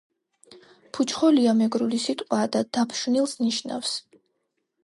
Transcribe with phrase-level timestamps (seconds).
[0.97, 3.97] „ფუჩხოლია“ მეგრული სიტყვაა და დაფშვნილს ნიშნავს.